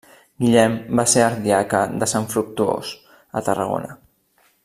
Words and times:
Guillem 0.43 0.77
va 0.99 1.03
ser 1.11 1.21
ardiaca 1.25 1.83
de 2.03 2.09
Sant 2.15 2.27
Fructuós, 2.33 2.95
a 3.41 3.47
Tarragona. 3.51 3.95